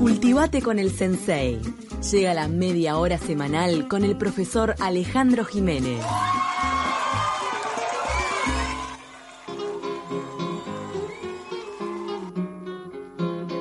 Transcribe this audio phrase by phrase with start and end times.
[0.00, 1.60] Cultivate con el Sensei.
[2.10, 6.02] Llega la media hora semanal con el profesor Alejandro Jiménez.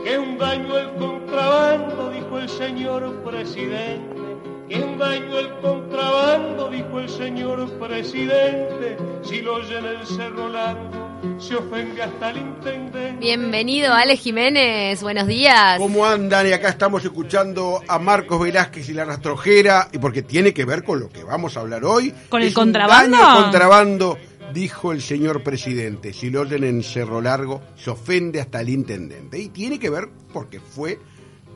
[0.05, 4.37] Que un daño el contrabando, dijo el señor presidente.
[4.69, 8.97] Que un daño el contrabando, dijo el señor presidente.
[9.24, 10.99] Si lo llena el cerro largo,
[11.40, 13.17] se ofende hasta el intendente.
[13.20, 15.02] Bienvenido, Ale Jiménez.
[15.02, 15.78] Buenos días.
[15.78, 16.48] ¿Cómo andan?
[16.48, 20.84] Y acá estamos escuchando a Marcos Velázquez y la rastrojera, y porque tiene que ver
[20.84, 22.13] con lo que vamos a hablar hoy.
[22.29, 23.17] ¿Con el Es contrabando?
[23.41, 24.17] contrabando,
[24.53, 26.13] dijo el señor presidente.
[26.13, 29.40] Si lo oyen en Cerro Largo, se ofende hasta el intendente.
[29.40, 30.99] Y tiene que ver porque fue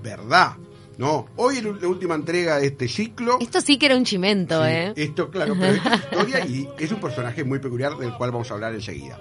[0.02, 0.54] verdad.
[0.98, 3.38] No, hoy es la última entrega de este ciclo.
[3.42, 4.94] Esto sí que era un chimento, Sí, ¿eh?
[4.96, 8.54] Esto, claro, pero es historia y es un personaje muy peculiar del cual vamos a
[8.54, 9.18] hablar enseguida.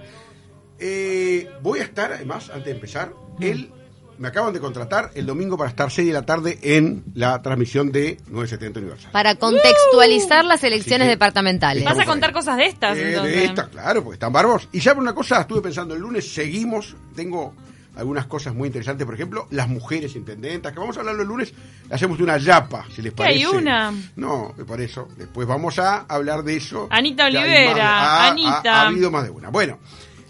[0.79, 3.71] Eh, voy a estar, además, antes de empezar, el,
[4.17, 7.91] me acaban de contratar el domingo para estar 6 de la tarde en la transmisión
[7.91, 9.11] de 970 Universal.
[9.11, 11.83] Para contextualizar las elecciones Así que- departamentales.
[11.85, 12.33] Vas a contar ahí.
[12.33, 13.35] cosas de estas, Eh, entonces.
[13.35, 14.67] de esta, claro, porque están bárbaros.
[14.71, 17.53] Y saben una cosa, estuve pensando, el lunes seguimos, tengo
[17.95, 21.53] algunas cosas muy interesantes, por ejemplo, las mujeres intendentas, que vamos a hablarlo el lunes,
[21.91, 23.57] hacemos una yapa, si les ¿Qué hay parece.
[23.57, 23.93] una?
[24.15, 26.87] No, por eso, después vamos a hablar de eso.
[26.89, 28.61] Anita Olivera, más ha- Anita.
[28.65, 29.49] Ha, ha habido más de una.
[29.49, 29.77] Bueno.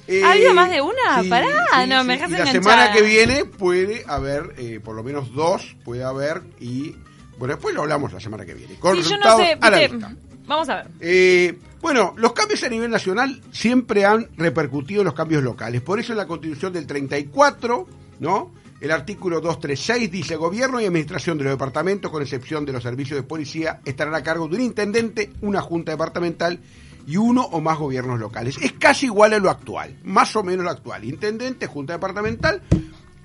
[0.08, 1.24] Eh, ¿Ha habido más de una?
[1.30, 1.48] Pará,
[1.88, 2.64] no, me dejas Y la enganchada.
[2.64, 6.96] semana que viene puede haber, eh, por lo menos dos, puede haber, y
[7.38, 8.76] bueno, después lo hablamos la semana que viene.
[8.76, 10.16] Con Sí, yo no sé, a la viste, vista.
[10.46, 10.88] Vamos a ver.
[11.00, 15.82] Eh, bueno, los cambios a nivel nacional siempre han repercutido en los cambios locales.
[15.82, 17.88] Por eso en la Constitución del 34,
[18.20, 18.52] ¿no?
[18.82, 23.18] El artículo 236 dice, gobierno y administración de los departamentos, con excepción de los servicios
[23.18, 26.60] de policía, estarán a cargo de un intendente, una junta departamental
[27.06, 28.58] y uno o más gobiernos locales.
[28.62, 31.04] Es casi igual a lo actual, más o menos lo actual.
[31.06, 32.62] Intendente, junta departamental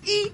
[0.04, 0.30] y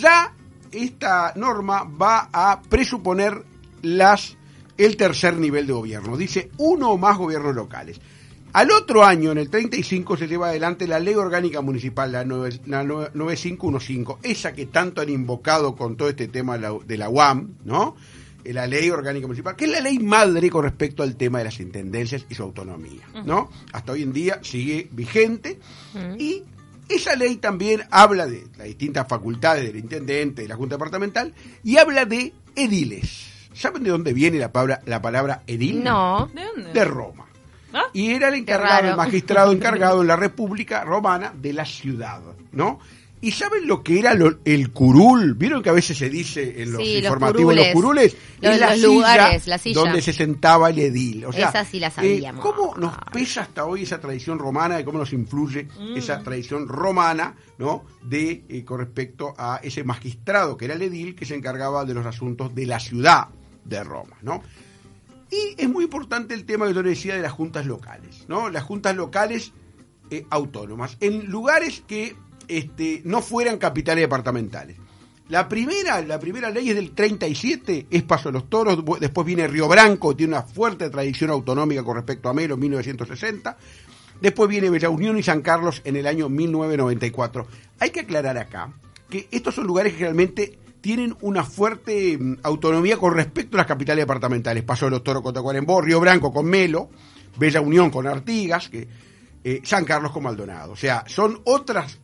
[0.00, 0.32] ya
[0.72, 3.44] esta norma va a presuponer
[3.82, 4.36] las
[4.76, 6.16] el tercer nivel de gobierno.
[6.16, 8.00] Dice uno o más gobiernos locales.
[8.52, 12.60] Al otro año, en el 35, se lleva adelante la ley orgánica municipal, la, nueve-
[12.66, 16.96] la nueve- 9515, esa que tanto han invocado con todo este tema de la, de
[16.96, 17.96] la UAM, ¿no?
[18.44, 21.60] La ley orgánica municipal, que es la ley madre con respecto al tema de las
[21.60, 23.50] intendencias y su autonomía, ¿no?
[23.72, 25.58] Hasta hoy en día sigue vigente
[26.18, 26.42] y
[26.88, 31.32] esa ley también habla de las distintas facultades del intendente, de la Junta Departamental,
[31.62, 33.48] y habla de ediles.
[33.54, 35.82] ¿Saben de dónde viene la palabra, la palabra edil?
[35.82, 36.28] No.
[36.34, 36.72] ¿De dónde?
[36.72, 37.26] De Roma.
[37.72, 37.84] ¿Ah?
[37.92, 42.20] Y era el encargado, el magistrado encargado en la República Romana de la ciudad,
[42.52, 42.80] ¿no?
[43.24, 45.34] ¿Y saben lo que era lo- el curul?
[45.34, 48.12] ¿Vieron que a veces se dice en los Sí, los informativos los curules.
[48.12, 48.16] curules?
[48.42, 49.80] Los- la los silla lugares, la silla.
[49.80, 51.24] donde se sentaba el edil.
[51.24, 52.42] O sea, Esa sí la eh, sabíamos.
[52.42, 55.96] ¿Cómo nos pesa hasta hoy esa tradición romana y cómo nos influye Mm.
[55.96, 57.84] esa tradición romana, ¿no?
[58.02, 61.94] De eh, con respecto a ese magistrado que era el edil que se encargaba de
[61.94, 63.28] los asuntos de la ciudad
[63.64, 64.42] de Roma, ¿no?
[65.30, 68.50] Y es muy importante el tema que yo le decía de las juntas locales, ¿no?
[68.50, 69.52] Las juntas locales
[70.10, 72.14] eh, autónomas, en lugares que
[72.48, 74.76] este, no fueran capitales departamentales.
[75.28, 80.14] La primera, ley es del 37, es Paso de los Toros, después viene Río Branco,
[80.14, 83.56] tiene una fuerte tradición autonómica con respecto a Melo, 1960.
[84.20, 87.46] Después viene Bella Unión y San Carlos en el año 1994.
[87.80, 88.72] Hay que aclarar acá
[89.08, 93.66] que estos son lugares que realmente tienen una fuerte mm, autonomía con respecto a las
[93.66, 94.62] capitales departamentales.
[94.62, 96.90] Paso de los Toros con Tacuarembó, Río Branco con Melo,
[97.38, 98.86] Bella Unión con Artigas, que,
[99.42, 100.72] eh, San Carlos con Maldonado.
[100.72, 102.00] O sea, son otras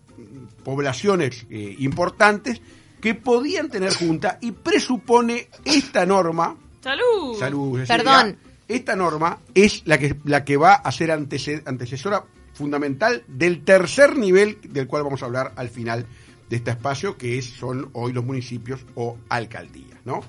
[0.64, 2.60] poblaciones eh, importantes
[3.00, 7.38] que podían tener junta y presupone esta norma ¡Salud!
[7.38, 7.96] Salud, Cecilia.
[8.04, 8.38] Perdón.
[8.68, 14.16] Esta norma es la que, la que va a ser antece- antecesora fundamental del tercer
[14.16, 16.06] nivel del cual vamos a hablar al final
[16.48, 19.98] de este espacio, que es, son hoy los municipios o alcaldías.
[20.04, 20.20] ¿no?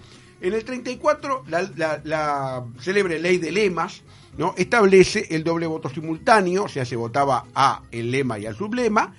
[0.42, 4.02] En el 34, la, la- la célebre ley de lemas
[4.38, 4.54] ¿no?
[4.58, 9.14] establece el doble voto simultáneo, o sea, se votaba a el lema y al sublema,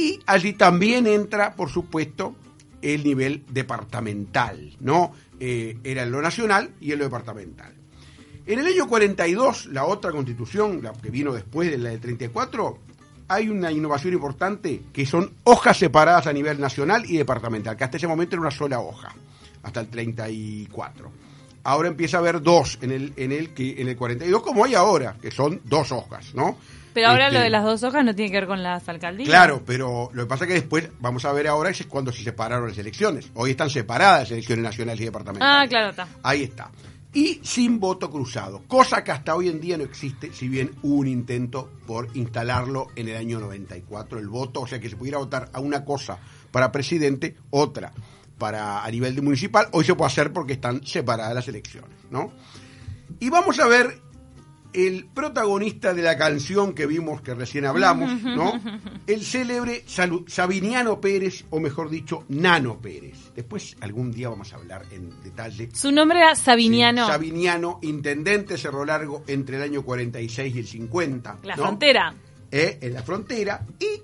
[0.00, 2.34] y allí también entra, por supuesto,
[2.80, 5.12] el nivel departamental, ¿no?
[5.38, 7.74] Eh, era lo nacional y en lo departamental.
[8.46, 12.78] En el año 42, la otra constitución, la que vino después de la del 34,
[13.28, 17.96] hay una innovación importante que son hojas separadas a nivel nacional y departamental, que hasta
[17.98, 19.14] ese momento era una sola hoja,
[19.62, 21.12] hasta el 34.
[21.62, 25.16] Ahora empieza a haber dos en el, en el, en el 42, como hay ahora,
[25.20, 26.56] que son dos hojas, ¿no?
[26.92, 29.28] Pero ahora Este, lo de las dos hojas no tiene que ver con las alcaldías.
[29.28, 32.22] Claro, pero lo que pasa es que después, vamos a ver ahora, es cuando se
[32.22, 33.30] separaron las elecciones.
[33.34, 35.66] Hoy están separadas las elecciones nacionales y departamentales.
[35.66, 36.08] Ah, claro, está.
[36.22, 36.70] Ahí está.
[37.12, 40.94] Y sin voto cruzado, cosa que hasta hoy en día no existe, si bien hubo
[40.94, 45.18] un intento por instalarlo en el año 94, el voto, o sea que se pudiera
[45.18, 46.18] votar a una cosa
[46.52, 47.92] para presidente, otra
[48.38, 52.32] para a nivel de municipal, hoy se puede hacer porque están separadas las elecciones, ¿no?
[53.18, 54.00] Y vamos a ver
[54.72, 58.60] el protagonista de la canción que vimos que recién hablamos, ¿no?
[59.06, 59.84] El célebre
[60.26, 63.32] Sabiniano Pérez, o mejor dicho, Nano Pérez.
[63.34, 65.68] Después algún día vamos a hablar en detalle.
[65.72, 67.06] Su nombre era Sabiniano.
[67.06, 71.38] Sí, Sabiniano, intendente Cerro Largo entre el año 46 y el 50.
[71.42, 71.62] la ¿no?
[71.62, 72.14] frontera.
[72.52, 74.02] eh, en la frontera y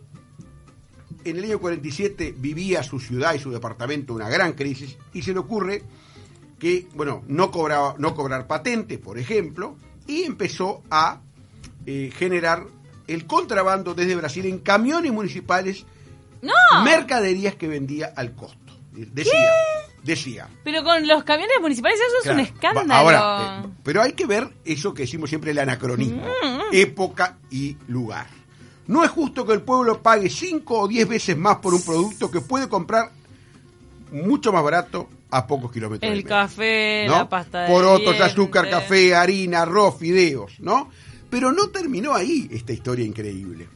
[1.29, 5.33] en el año 47 vivía su ciudad y su departamento una gran crisis y se
[5.33, 5.83] le ocurre
[6.59, 11.21] que, bueno, no, cobraba, no cobrar patente, por ejemplo, y empezó a
[11.87, 12.65] eh, generar
[13.07, 15.85] el contrabando desde Brasil en camiones municipales,
[16.43, 16.53] ¡No!
[16.85, 18.59] mercaderías que vendía al costo.
[18.93, 19.53] Decía,
[20.03, 20.49] decía.
[20.65, 22.95] Pero con los camiones municipales eso es un escándalo.
[22.95, 27.77] Ahora, eh, pero hay que ver eso que decimos siempre el anacronismo, Mm, época y
[27.89, 28.27] lugar.
[28.87, 32.31] No es justo que el pueblo pague 5 o 10 veces más por un producto
[32.31, 33.11] que puede comprar
[34.13, 36.11] mucho más barato a pocos kilómetros.
[36.11, 37.13] el del medio, café, ¿no?
[37.13, 40.91] la pasta de Porotos, azúcar, café, harina, arroz, fideos, ¿no?
[41.31, 43.69] Pero no terminó ahí esta historia increíble.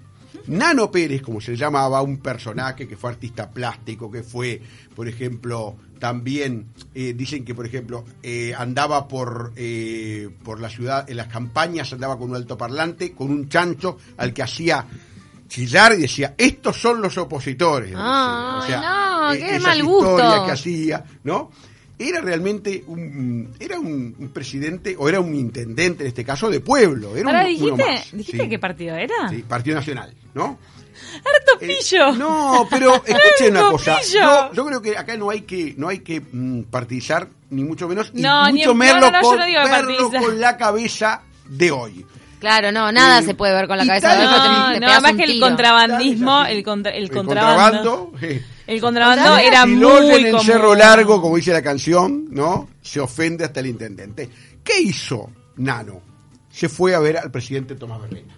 [0.46, 4.60] Nano Pérez, como se llamaba, un personaje que fue artista plástico, que fue,
[4.94, 11.08] por ejemplo, también eh, dicen que, por ejemplo, eh, andaba por, eh, por la ciudad,
[11.08, 14.86] en las campañas andaba con un altoparlante, con un chancho al que hacía
[15.46, 17.92] chillar y decía, estos son los opositores.
[17.96, 20.16] Ay, no, qué esas mal gusto.
[20.46, 21.50] que hacía, ¿no?
[21.98, 26.60] Era realmente un, era un, un presidente, o era un intendente en este caso, de
[26.60, 27.14] pueblo.
[27.16, 28.12] Era Ahora un- dijiste, más.
[28.12, 28.48] dijiste Sí.
[28.48, 29.28] qué partido era.
[29.28, 30.58] Sí, Partido Nacional, ¿no?
[31.16, 32.12] Harto Eh, pillo.
[32.12, 33.98] no, pero escuchen una cosa.
[34.02, 37.86] Yo, yo creo que acá no hay que no hay que mm, partidizar ni mucho
[37.88, 41.70] menos y No, ni mucho en- menos no, no, no, no con la cabeza de
[41.70, 42.06] hoy.
[42.40, 44.86] Claro, no, nada Eh, se puede ver con la cabeza tal- te- No, te no,
[44.86, 45.46] pegas más que el tiro.
[45.46, 47.78] contrabandismo, el, contra- el El contrabando.
[48.10, 49.46] contrabando, eh, El contrabando ¿Sabes?
[49.46, 50.46] era si muy en común.
[50.46, 52.68] Cerro Largo, como dice la canción, ¿no?
[52.80, 54.28] Se ofende hasta el intendente.
[54.64, 56.00] ¿Qué hizo Nano?
[56.50, 58.34] Se fue a ver al presidente Tomás Berreta.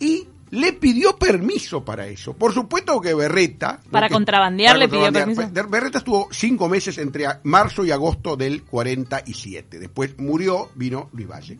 [0.00, 2.32] Y le pidió permiso para eso.
[2.32, 3.80] Por supuesto que Berreta...
[3.90, 5.42] Para porque- contrabandear le pidió permiso.
[5.68, 9.78] Berreta estuvo cinco meses entre marzo y agosto del 47.
[9.78, 11.58] Después murió, vino Luis Valle.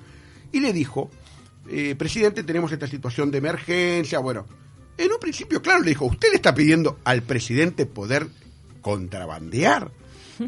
[0.52, 1.10] Y le dijo,
[1.68, 4.18] eh, presidente, tenemos esta situación de emergencia.
[4.20, 4.46] Bueno,
[4.96, 8.26] en un principio, claro, le dijo, usted le está pidiendo al presidente poder
[8.80, 9.90] contrabandear.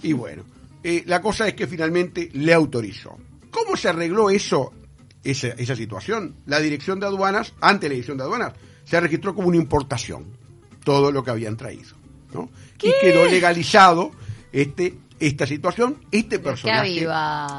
[0.03, 0.45] Y bueno,
[0.85, 3.19] eh, la cosa es que finalmente le autorizó.
[3.51, 4.73] ¿Cómo se arregló eso,
[5.25, 6.37] esa, esa situación?
[6.47, 8.53] La dirección de aduanas, ante la dirección de aduanas,
[8.85, 10.27] se registró como una importación
[10.85, 11.97] todo lo que habían traído.
[12.33, 12.51] ¿no?
[12.83, 14.13] Y quedó legalizado
[14.53, 15.99] este esta situación.
[16.11, 17.07] Este personaje,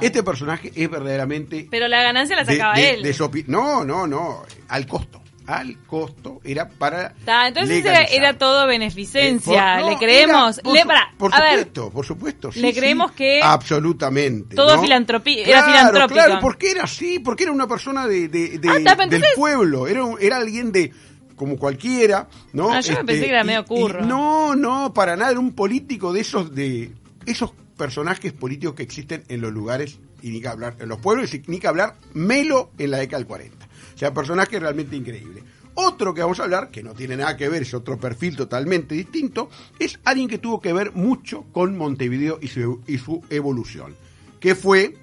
[0.02, 3.04] este personaje es verdaderamente Pero la ganancia la sacaba de- él.
[3.04, 5.20] de no, no, no, al costo.
[5.48, 7.14] Al costo era para.
[7.26, 8.18] Ta, entonces era, legalizar.
[8.20, 9.74] era todo Eh, beneficencia.
[9.80, 10.58] por- no, le creemos.
[10.60, 12.52] era- por le, pará, por a ver, supuesto, por supuesto.
[12.52, 14.56] sí, le sí, creemos que absolutamente.
[14.56, 14.84] todo ¿no?
[14.84, 16.14] filantropi- era Claro, filantrópico.
[16.14, 19.88] Claro, porque era así, porque era una persona de, de- de- Ah, está, del pueblo,
[19.88, 20.92] era, era alguien de
[21.36, 22.74] como cualquiera, ¿no?
[22.78, 24.02] Este, Ah, yo me pensé que era medio curro.
[24.06, 26.92] no, no, para nada, era un político de esos de
[27.26, 31.34] esos personajes políticos que existen en los lugares y ni que hablar en los pueblos
[31.34, 33.66] y ni que hablar Melo en la década del 40.
[33.96, 35.44] O sea, personaje realmente increíble.
[35.74, 38.94] Otro que vamos a hablar, que no tiene nada que ver, es otro perfil totalmente
[38.94, 43.96] distinto, es alguien que tuvo que ver mucho con Montevideo y su, y su evolución,
[44.40, 44.98] que fue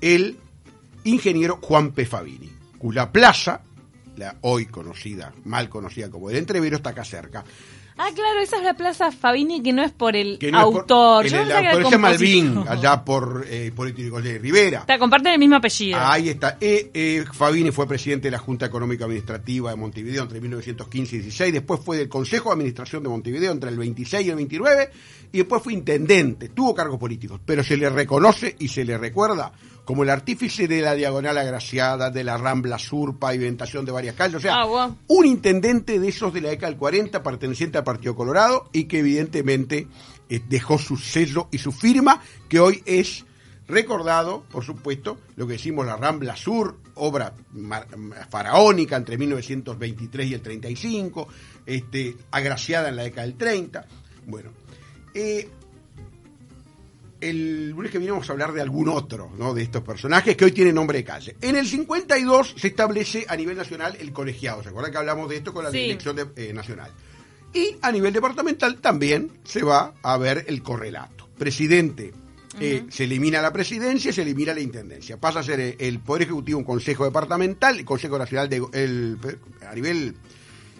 [0.00, 0.38] el
[1.04, 2.04] ingeniero Juan P.
[2.04, 3.62] Fabini, cuya plaza,
[4.16, 7.44] la hoy conocida, mal conocida como el Entrevero, está acá cerca.
[7.98, 10.80] Ah, claro, esa es la Plaza Fabini que no es por el no es por-
[10.80, 11.26] autor.
[11.26, 14.80] el- Yo autor Malvin, allá por eh, Político de Rivera.
[14.80, 15.98] Está, comparten el mismo apellido.
[16.00, 16.56] Ahí está.
[16.60, 21.18] Eh, eh, Fabini fue presidente de la Junta Económica Administrativa de Montevideo entre 1915 y
[21.20, 21.52] 16.
[21.52, 24.90] Después fue del Consejo de Administración de Montevideo entre el 26 y el 29.
[25.32, 26.48] Y después fue intendente.
[26.48, 27.40] Tuvo cargos políticos.
[27.44, 29.52] Pero se le reconoce y se le recuerda
[29.84, 34.36] como el artífice de la diagonal agraciada, de la Rambla Sur, pavimentación de varias calles.
[34.36, 38.14] O sea, Ah, un intendente de esos de la década del 40, perteneciente al Partido
[38.14, 39.88] Colorado, y que evidentemente
[40.28, 43.24] eh, dejó su sello y su firma, que hoy es
[43.66, 47.32] recordado, por supuesto, lo que decimos la Rambla Sur, obra
[48.30, 51.28] faraónica entre 1923 y el 35,
[51.66, 53.86] este, agraciada en la década del 30.
[54.26, 54.50] Bueno,
[55.14, 55.48] eh,
[57.22, 59.54] el lunes que viene vamos a hablar de algún otro ¿no?
[59.54, 61.36] de estos personajes que hoy tienen nombre de calle.
[61.40, 64.62] En el 52 se establece a nivel nacional el colegiado.
[64.62, 65.78] ¿Se acuerdan que hablamos de esto con la Sí.
[65.78, 66.90] dirección de- eh, nacional?
[67.54, 71.28] Y a nivel departamental también se va a ver el correlato.
[71.38, 72.12] Presidente.
[72.60, 75.16] eh, se elimina la presidencia, se elimina la intendencia.
[75.18, 79.16] Pasa a ser el Poder Ejecutivo un consejo departamental, el Consejo Nacional de, el,
[79.66, 80.14] a nivel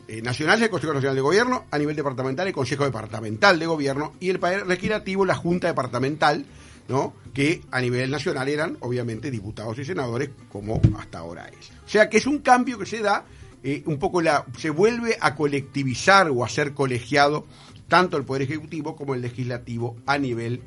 [0.09, 3.67] eh, nacional es el Consejo Nacional de Gobierno, a nivel departamental el Consejo Departamental de
[3.67, 6.45] Gobierno y el Poder Legislativo la Junta Departamental,
[6.89, 7.15] ¿no?
[7.33, 11.71] que a nivel nacional eran obviamente diputados y senadores como hasta ahora es.
[11.85, 13.25] O sea que es un cambio que se da,
[13.63, 17.47] eh, un poco la, se vuelve a colectivizar o a ser colegiado
[17.89, 20.63] tanto el Poder Ejecutivo como el Legislativo a nivel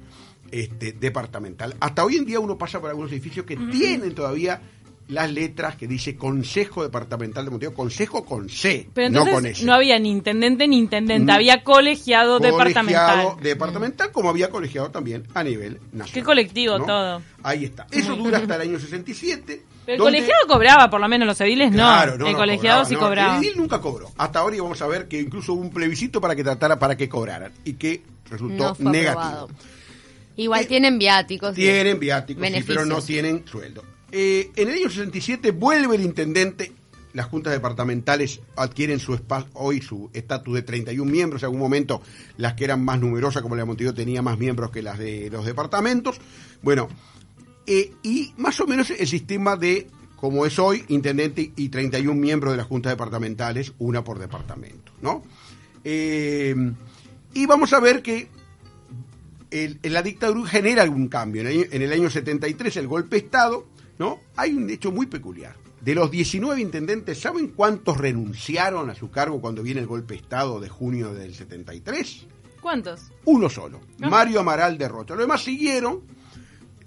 [0.52, 1.76] este, departamental.
[1.80, 4.62] Hasta hoy en día uno pasa por algunos edificios que tienen todavía
[5.08, 9.64] las letras que dice Consejo Departamental de Montevideo, Consejo con C, Pero no con S.
[9.64, 11.36] no había ni intendente ni intendente, Mm.
[11.36, 13.06] había colegiado, departamental.
[13.06, 16.12] Colegiado departamental, como había colegiado también a nivel nacional.
[16.14, 16.86] Qué colectivo ¿no?
[16.86, 17.22] todo.
[17.44, 17.86] Ahí está.
[17.92, 19.62] Eso dura hasta el año 67.
[19.86, 21.78] Pero el donde- colegiado cobraba, por lo menos los ediles no.
[21.78, 23.02] Claro, el no, colegiado sí no.
[23.02, 23.38] cobraba.
[23.38, 24.10] El edil nunca cobró.
[24.18, 27.08] Hasta ahora íbamos a ver que incluso hubo un plebiscito para que tratara, para que
[27.08, 29.22] cobraran y que resultó No fue negativo.
[29.22, 29.50] aprobado.
[30.38, 31.54] Igual Eh, tienen viáticos.
[31.54, 33.84] Tienen viáticos, sí, pero no tienen sueldo.
[34.18, 36.72] Eh, en el año 67 vuelve el intendente,
[37.12, 39.20] las juntas departamentales adquieren su
[39.56, 42.02] hoy su estatus de 31 miembros, en algún momento
[42.38, 45.30] las que eran más numerosas, como la de Montevideo, tenía más miembros que las de
[45.30, 46.22] los departamentos.
[46.62, 46.88] Bueno,
[47.68, 52.54] eh, y más o menos el sistema de, como es hoy, intendente y 31 miembros
[52.54, 55.24] de las juntas departamentales, una por departamento, ¿no?
[55.84, 56.56] Eh,
[57.34, 58.30] y vamos a ver que
[59.84, 61.42] la dictadura genera algún cambio.
[61.42, 64.20] En el, año, en el año 73, el golpe de Estado, ¿no?
[64.36, 65.56] Hay un hecho muy peculiar.
[65.82, 70.22] De los 19 intendentes, ¿saben cuántos renunciaron a su cargo cuando viene el golpe de
[70.22, 72.26] Estado de junio del 73?
[72.62, 73.12] ¿Cuántos?
[73.26, 73.80] Uno solo.
[74.00, 75.14] Mario Amaral de Rocha.
[75.14, 76.02] Los demás siguieron,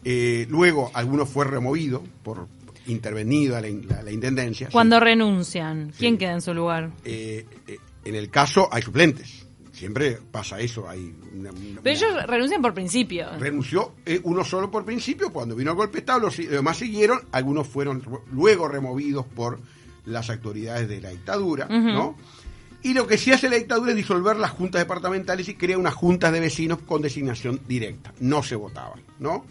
[0.04, 2.48] eh, luego alguno fue removido por
[2.86, 4.68] intervenido a la, in- la- la intendencia.
[4.72, 6.18] Cuando renuncian, ¿quién Sí.
[6.18, 6.90] queda en su lugar?
[7.04, 9.46] Eh, eh, en el caso hay suplentes.
[9.78, 10.88] Siempre pasa eso.
[10.88, 13.26] Hay una- una- Pero ellos renuncian por principio.
[13.38, 17.20] renunció eh, uno solo por principio, cuando vino el golpe de Estado, los demás siguieron,
[17.32, 19.60] algunos fueron luego removidos por
[20.04, 21.66] las autoridades de la dictadura.
[21.68, 22.16] ¿no?
[22.82, 25.94] Y lo que sí hace la dictadura es disolver las juntas departamentales y crea unas
[25.94, 28.12] juntas de vecinos con designación directa.
[28.20, 29.44] No se votaban, ¿no?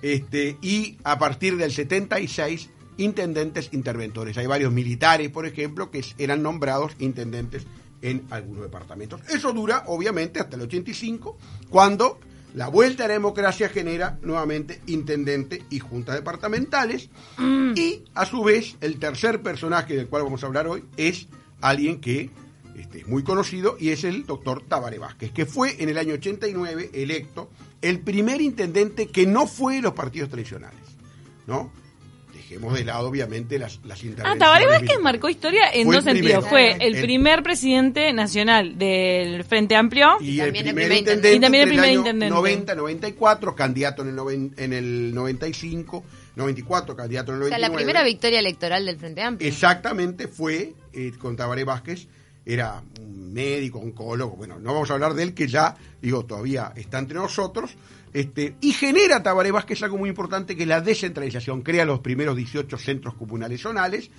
[0.00, 4.36] Este, y a partir del 76, intendentes interventores.
[4.38, 7.66] Hay varios militares, por ejemplo, que eran nombrados intendentes
[8.02, 9.20] en algunos departamentos.
[9.28, 11.38] Eso dura, obviamente, hasta el 85,
[11.70, 12.18] cuando
[12.54, 17.08] la vuelta a la democracia genera nuevamente intendente y juntas departamentales.
[17.38, 21.28] Y, a su vez, el tercer personaje del cual vamos a hablar hoy es
[21.60, 22.30] alguien que
[22.76, 26.14] este, es muy conocido y es el doctor Tabaré Vázquez, que fue en el año
[26.14, 30.80] 89 electo el primer intendente que no fue de los partidos tradicionales,
[31.46, 31.72] ¿no?
[32.52, 34.38] Dejemos de lado, obviamente, las, las Ah, intervenciones.
[34.38, 36.48] Tabaré Vázquez marcó historia en Fue dos el sentidos.
[36.48, 40.16] Fue el El- primer presidente nacional del Frente Amplio.
[40.20, 42.34] Y el también el primer primer intendente, Y también el primer año intendente.
[42.34, 46.04] 90, 94, candidato en el, noven- en el 95,
[46.36, 47.68] 94, candidato en el O sea, 99.
[47.72, 49.48] la primera victoria electoral del Frente Amplio.
[49.48, 52.06] Exactamente fue eh, con Tabaré Vázquez,
[52.44, 56.72] era un médico, oncólogo, bueno, no vamos a hablar de él que ya, digo, todavía
[56.76, 57.70] está entre nosotros,
[58.12, 62.36] este, y genera Tabaré Vázquez algo muy importante que es la descentralización, crea los primeros
[62.36, 64.10] 18 centros comunales zonales,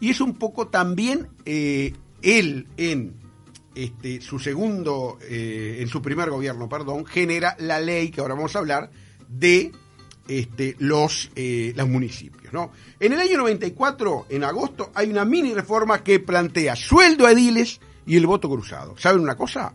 [0.00, 1.92] y es un poco también eh,
[2.22, 3.14] él en
[3.74, 8.56] este, su segundo, eh, en su primer gobierno, perdón, genera la ley que ahora vamos
[8.56, 8.90] a hablar
[9.28, 9.72] de
[10.28, 12.52] este, los, eh, los municipios.
[12.52, 12.72] ¿no?
[13.00, 17.80] En el año 94, en agosto, hay una mini reforma que plantea sueldo a ediles
[18.06, 18.94] y el voto cruzado.
[18.98, 19.72] ¿Saben una cosa?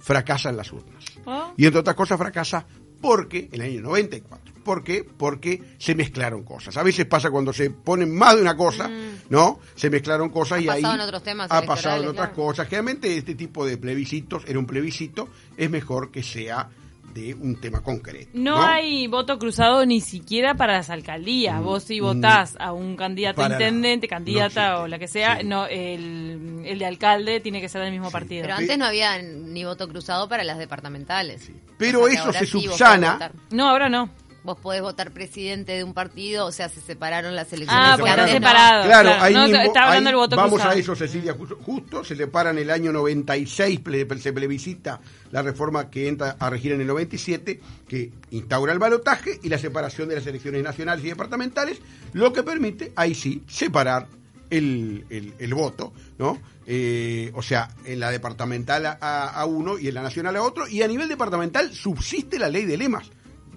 [0.00, 1.04] Fracasan las urnas.
[1.24, 1.52] Oh.
[1.56, 2.66] Y entre otras cosas fracasa
[3.02, 4.54] porque, en el año 94.
[4.64, 5.04] ¿Por qué?
[5.04, 6.76] Porque se mezclaron cosas.
[6.76, 8.88] A veces pasa cuando se ponen más de una cosa,
[9.28, 9.58] ¿no?
[9.74, 10.68] Se mezclaron cosas Mm.
[10.70, 11.00] Ha y ahí...
[11.00, 12.42] otros temas Ha pasado en otras claro.
[12.44, 12.68] cosas.
[12.68, 16.70] Generalmente este tipo de plebiscitos, era un plebiscito, es mejor que sea
[17.14, 18.30] de un tema concreto.
[18.34, 21.62] No, No, hay voto cruzado ni siquiera para las alcaldías.
[21.62, 24.16] Vos si votás a un candidato intendente, nada.
[24.16, 25.46] candidata No o la que sea, Sí.
[25.46, 28.42] no el, el de alcalde tiene que ser del mismo partido.
[28.42, 31.50] Pero antes no había ni voto cruzado para las departamentales.
[31.78, 33.30] Pero O sea, que eso se subsana.
[33.50, 34.08] No, ahora no.
[34.44, 37.84] Vos podés votar presidente de un partido, o sea, se separaron las elecciones.
[37.86, 38.48] Ah, Se porque están Antes no.
[38.48, 38.86] separados.
[38.86, 39.22] Claro, claro.
[39.24, 40.70] ahí No, mismo, está hablando ahí del voto vamos cruzado.
[40.72, 45.00] a eso, Cecilia, justo, justo se le para en el año 96, ple- se plebiscita
[45.30, 49.58] la reforma que entra a regir en el 97, que instaura el balotaje y la
[49.58, 51.78] separación de las elecciones nacionales y departamentales,
[52.12, 54.08] lo que permite, ahí sí, separar
[54.50, 56.38] el, el- el voto, ¿no?
[56.66, 60.66] Eh, o sea, en la departamental a, a uno y en la nacional a otro,
[60.68, 63.10] y a nivel departamental subsiste la ley de lemas.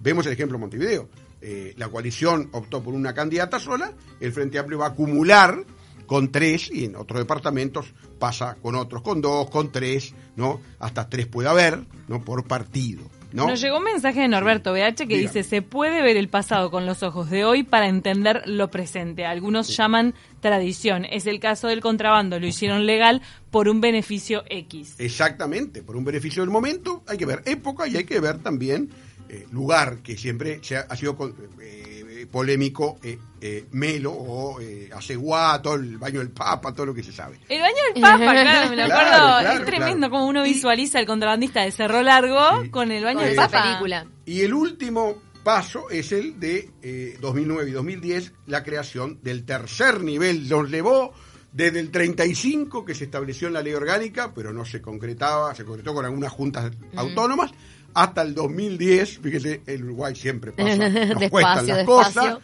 [0.06, 1.10] Vemos el ejemplo de Montevideo.
[1.42, 5.66] Eh, la coalición optó por una candidata sola, el Frente Amplio va a acumular
[6.06, 7.88] con tres y en otros departamentos
[8.20, 10.62] pasa con otros con dos, con tres, ¿no?
[10.78, 12.22] Hasta tres puede haber, ¿no?
[12.24, 13.10] Por partido.
[13.34, 13.48] ¿no?
[13.48, 15.22] Nos llegó un mensaje de Norberto BH que Dígame.
[15.24, 19.26] dice, se puede ver el pasado con los ojos de hoy para entender lo presente.
[19.26, 21.04] Algunos llaman tradición.
[21.04, 24.96] Es el caso del contrabando, lo hicieron legal por un beneficio X.
[25.00, 28.92] Exactamente, por un beneficio del momento hay que ver época y hay que ver también
[29.30, 34.60] eh, lugar, que siempre se ha, ha sido con- eh, polémico, eh, eh, Melo o
[34.60, 37.40] eh, Aceguá, todo el baño del Papa, todo lo que se sabe.
[37.50, 39.10] El baño del Papa, claro, me lo acuerdo.
[39.40, 40.12] claro, es tremendo claro.
[40.12, 42.70] como uno Y- visualiza el contrabandista de Cerro Largo Sí.
[42.70, 43.64] con el baño del Papa.
[43.64, 44.06] película.
[44.26, 50.02] Y el último paso es el de eh, 2009 y 2010, la creación del tercer
[50.04, 50.50] nivel.
[50.50, 51.14] Nos llevó
[51.52, 55.64] desde el 35 que se estableció en la ley orgánica, pero no se concretaba, se
[55.64, 57.52] concretó con algunas juntas autónomas,
[57.96, 61.86] hasta el 2010, fíjese, el Uruguay siempre pasa, nos Despacio, cuestan las despacio.
[61.86, 62.40] cosas,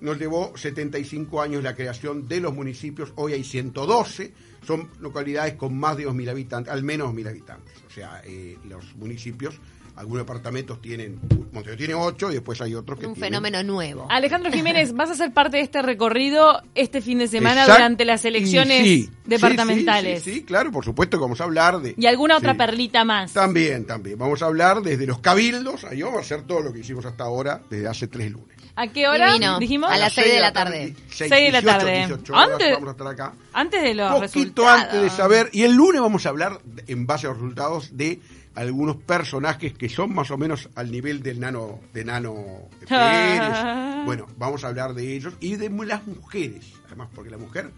[0.00, 4.32] nos llevó 75 años la creación de los municipios, hoy hay 112,
[4.66, 7.74] son localidades con más de 2.000 habitantes, al menos 2.000 habitantes.
[7.86, 9.54] O sea, eh, los municipios,
[9.96, 11.18] algunos departamentos tienen,
[11.52, 13.30] Montevideo tiene 8 y después hay otros que Un tienen...
[13.30, 14.06] fenómeno nuevo.
[14.10, 18.04] Alejandro Jiménez, ¿vas a ser parte de este recorrido este fin de semana Exact- durante
[18.04, 20.22] las elecciones sí, departamentales?
[20.22, 21.94] Sí, sí, sí, claro, por supuesto que vamos a hablar de...
[21.96, 22.58] ¿Y alguna otra Sí.
[22.58, 23.32] perlita más?
[23.32, 24.18] También, también.
[24.18, 27.24] Vamos a hablar desde los cabildos, ahí vamos a hacer todo lo que hicimos hasta
[27.24, 28.56] ahora, desde hace tres lunes.
[28.78, 29.58] ¿A qué hora Divino.
[29.58, 29.90] dijimos?
[29.90, 30.94] A las seis de la tarde.
[31.08, 31.96] seis, Seis de la 18, tarde.
[32.06, 33.32] 18 horas, Antes- vamos a estar acá.
[33.54, 34.20] Antes de los poquito
[34.62, 34.80] resultados.
[34.82, 38.20] antes de saber, y el lunes vamos a hablar, en base a los resultados, de
[38.56, 42.34] algunos personajes que son más o menos al nivel del nano, de nano
[42.88, 44.04] Pérez.
[44.04, 47.70] bueno, vamos a hablar de ellos y de las mujeres, además, porque la mujer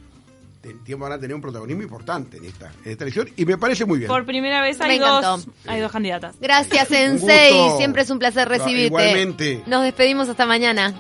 [0.99, 3.99] van a tener un protagonismo importante en esta, en esta elección, y me parece muy
[3.99, 4.09] bien.
[4.09, 6.37] Por primera vez hay dos, hay dos candidatas.
[6.41, 7.77] Gracias, Sensei.
[7.77, 8.87] Siempre es un placer recibirte.
[8.87, 9.63] Igualmente.
[9.67, 10.95] Nos despedimos hasta mañana.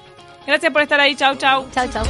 [0.46, 1.14] Gracias por estar ahí.
[1.14, 1.66] Chau, chau.
[1.72, 2.04] Chao, chao.